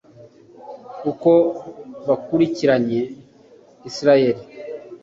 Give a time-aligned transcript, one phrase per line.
[1.11, 1.31] uko
[2.07, 2.99] bakurikiranye
[3.89, 4.41] israheli